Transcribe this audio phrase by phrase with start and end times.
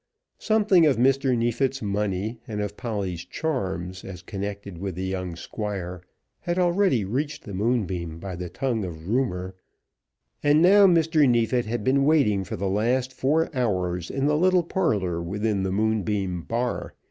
[0.39, 1.37] Something of Mr.
[1.37, 6.01] Neefit's money, and of Polly's charms as connected with the young Squire,
[6.39, 9.53] had already reached the Moonbeam by the tongue of Rumour;
[10.41, 11.29] and now Mr.
[11.29, 15.71] Neefit had been waiting for the last four hours in the little parlour within the
[15.71, 16.95] Moonbeam bar.